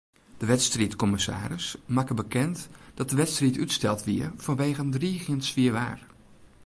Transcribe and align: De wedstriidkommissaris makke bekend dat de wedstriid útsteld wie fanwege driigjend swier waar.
De 0.37 0.45
wedstriidkommissaris 0.45 1.75
makke 1.85 2.13
bekend 2.13 2.69
dat 2.93 3.09
de 3.09 3.15
wedstriid 3.15 3.57
útsteld 3.57 4.03
wie 4.03 4.29
fanwege 4.37 4.89
driigjend 4.89 5.43
swier 5.45 5.71
waar. 5.71 6.05